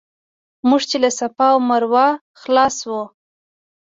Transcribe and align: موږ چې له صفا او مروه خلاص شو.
موږ 0.69 0.81
چې 0.89 0.97
له 1.03 1.09
صفا 1.19 1.47
او 1.53 1.59
مروه 1.69 2.07
خلاص 2.41 2.75
شو. 2.83 3.01